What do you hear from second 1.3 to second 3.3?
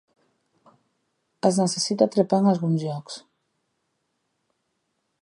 Es necessita trepar en alguns llocs.